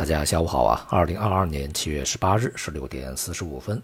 [0.00, 0.86] 大家下午好啊！
[0.88, 3.82] 二零二二年七月十八日十六点四十五分，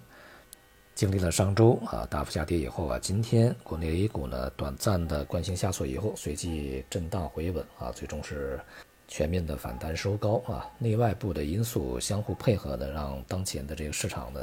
[0.94, 8.58] 经历了上周啊大幅下跌以后啊，今天国内 A 股呢短暂的惯性下挫以后，随即震荡回稳啊，最终是
[9.06, 10.66] 全面的反弹收高啊。
[10.78, 14.40] 内外部的因素相互配合呢，让当前的这个市场呢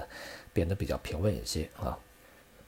[0.53, 1.97] 变得比较平稳一些啊。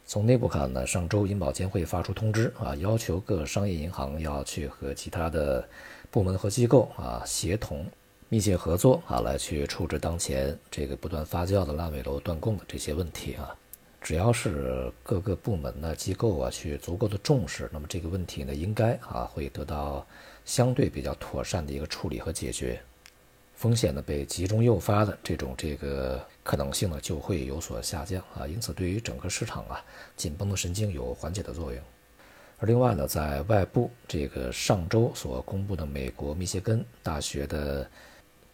[0.08, 5.64] 从内部看呢，上周银保监会发出通知啊，要求各商业银行要去和其他的
[6.10, 7.86] 部门和机构啊协同。
[8.28, 13.56] 密切合作啊，来去处置当前这个不断发酵的烂尾楼断供的这些问题啊。
[14.02, 20.06] 只要是各个部门呢、机构啊去足够的重视，那么这个问题呢，应该啊会得到
[20.44, 22.80] 相对比较妥善的一个处理和解决，
[23.56, 28.46] 风险呢被集中诱发的这种这个可能性呢就会有所下降啊。
[28.46, 29.84] 因此，对于整个市场啊
[30.16, 31.82] 紧绷的神经有缓解的作用。
[32.60, 37.88] 而另外呢，在外部这个上周所公布的美国密歇根大学的。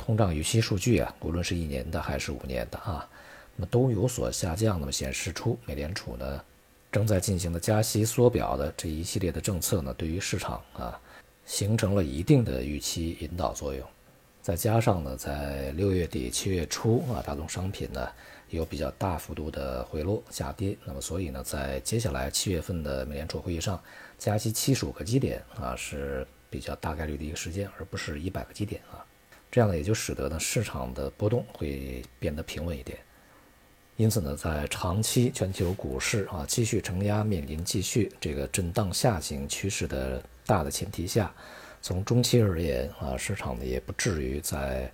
[0.03, 3.07] 通胀预期数据啊，无论是一年的还是五年的啊，
[3.55, 4.79] 那么都有所下降。
[4.79, 6.43] 那么显示出美联储呢
[6.91, 10.99] 正在进行的加息缩表的这一系列的政策呢，对于市场啊
[11.45, 13.87] 形成了一定的预期引导作用。
[14.41, 18.09] 再加上呢，在六月底七月初啊，大宗商品呢
[18.49, 20.75] 有比较大幅度的回落下跌。
[20.83, 23.79] 那么所以呢，在接下来七月份的美联储会议上
[24.17, 29.05] 加息七十五个基点啊是比较大概率的一个时间，而不是一百个基点啊。
[29.51, 32.97] 这样呢，也就使得呢市场的波动会变得平稳一点。
[33.97, 41.31] 因此呢，在长期全球股市啊继续承压、面临继续这个震荡下行趋势的大的前提下，
[41.81, 44.89] 从中期而言啊，市场呢也不至于在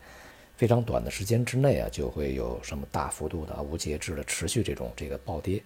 [0.57, 5.61] 非常短的时间之内啊就会有什么大幅度的无节制的持续这种这个暴跌。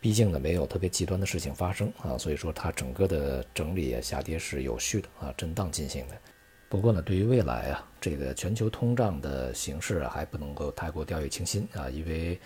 [0.00, 6.14] 毕竟呢，没有特别极端的事情发生啊，所以说它整个的整理啊下跌是有序的啊，震荡进行的。
[6.68, 12.38] 不过呢，对于未来啊，这个全球通胀的形势，还不能够太过掉以轻心啊，因为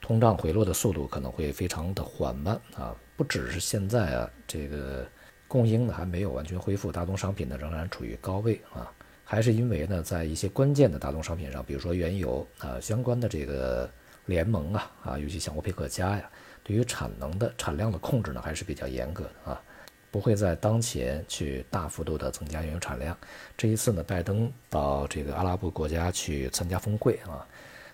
[0.00, 2.92] 通胀回落的速度可能会非常的缓慢啊。
[3.16, 5.06] 不只是现在啊，这个
[5.46, 8.90] 供应呢还没有完全恢复，大宗商品呢仍然处于高位啊，
[9.22, 13.88] 还是因为呢，在一些关键的大宗商品上，比如说原油啊相关的这个
[14.26, 16.28] 联盟啊啊，尤其像欧佩克加呀，
[16.64, 19.62] 对于产能的产量的控制呢还是比较严格的啊。
[20.12, 23.16] 不会在当前去大幅度的增加原油产量。
[23.56, 27.44] 这一次呢，拜登到这个阿拉伯国家去参加峰会啊，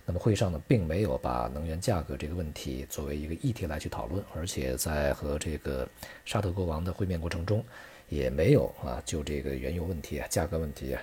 [0.05, 5.89] 那么会上呢，并没有把能源价格这个问题作为一个议题来去讨论，而且在和这个
[6.25, 7.65] 沙特国王的会面过程中，
[8.09, 11.01] 也没有啊就这个原油问题啊、价格问题啊。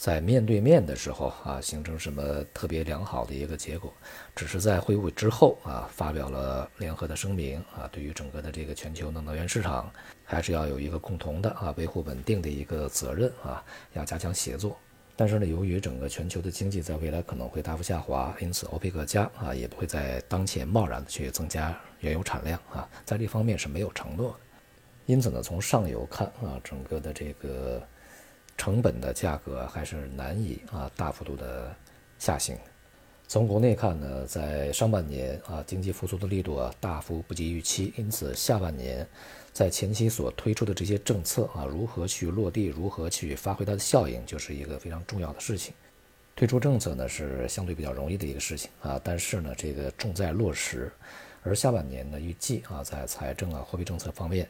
[0.00, 3.92] 在面对面的时候啊，形成什么特别良好的一个结果，
[4.34, 9.92] 只是在会晤之后啊，发表了联合的声明啊，对于整个的这个全球的能源市场，
[10.24, 13.62] 还是要有一个共同的啊维护稳定的一个责任啊，
[13.92, 14.74] 要加强协作。
[15.16, 24.36] 但是呢，由于整个全球的经济在未来可能会大幅下滑，因此欧佩克加啊也不会在当前贸然的去增加原油产量啊，在这方面是没有承诺的。
[25.04, 27.86] 因此呢，从上游看啊，整个的这个。
[28.60, 31.74] 成本的价格还是难以啊大幅度的
[32.18, 32.54] 下行。
[33.26, 39.08] 从国内看呢，在上半年啊经济复苏的力度啊大幅不及预期，因此下半年
[39.50, 45.72] 在前期所推出的这些政策啊如何去落地，如何去发挥它的效应，就是一个非常重要的事情。
[46.36, 50.92] 推出政策呢是相对比较容易的一个事情啊，但是呢这个重在落实。
[51.42, 54.46] 而下半年呢预计啊在财政啊货币政策方面。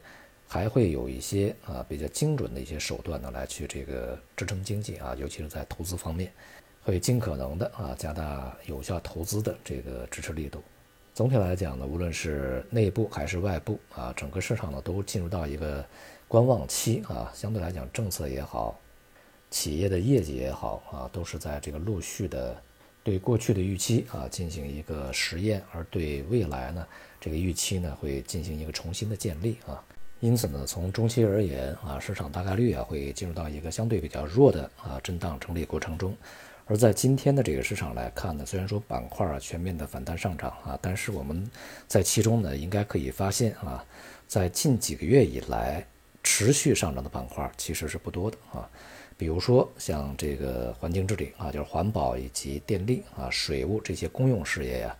[0.53, 6.29] 还会有一些啊比较精准的一些手段呢，来去这个支撑经济啊，尤其是在投资方面，
[6.83, 10.61] 会尽可能的啊加大有效投资的这个支持力度。
[11.13, 15.85] 总体来讲呢，无论是内部还是外部啊，整个市场呢都进入到一个
[16.27, 17.31] 观望期啊。
[17.33, 18.77] 相对来讲，政策也好，
[19.51, 22.61] 企业的业绩也好啊，都是在这个陆续的
[23.05, 26.85] 对过去的预期啊进行一个实验，而对未来呢
[27.21, 29.81] 这个预期呢会进行一个重新的建立啊。
[30.21, 36.15] 因此呢，从中期而言啊，市场大概率啊会进入到一个相对比较弱的啊震荡整理过程中。
[36.67, 41.49] 而在今天的这个市场来看呢，虽然说板块啊全面的反弹上涨啊，但是我们
[41.87, 43.83] 在其中呢应该可以发现啊，
[44.27, 45.83] 在近几个月以来
[46.21, 48.69] 持续上涨的板块其实是不多的啊。
[49.17, 54.95] 比如说像这个环境治理啊，就是环保以及电力啊、水务这些公用事业呀。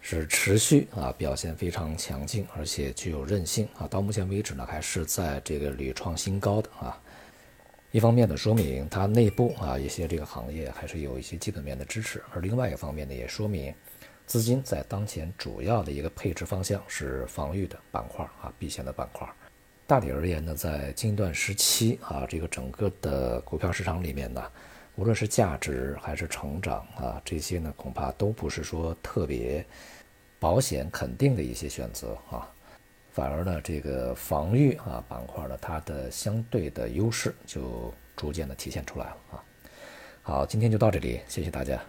[0.00, 3.86] 是持续啊，表现非常强劲，而且具有韧性啊。
[3.88, 7.00] 到目前为止呢，还是在这个屡创新高的啊。
[7.90, 13.74] 一方面呢，说明它内部啊一些这个行业还是有一些基本面的支持；而另外一方面呢，也说明
[14.26, 19.26] 资金在当前主要的一个配置方向是防御的板块啊，避险的板块。
[19.86, 24.42] 大体而言呢，在近段时期啊，这个整个的股票市场里面呢，
[24.98, 29.64] 无论是价值还是成长啊，这些呢恐怕都不是说特别
[30.40, 32.50] 保险肯定的一些选择啊。
[33.12, 39.44] 反而呢，这个防御啊板块呢，它的相对的优势就逐渐的体现出来了啊。
[40.20, 41.80] 好，今天就到这里，谢谢大家。